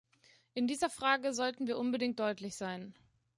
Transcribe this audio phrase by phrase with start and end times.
[0.55, 2.95] In dieser Frage sollten wir unbedingt deutlich sein.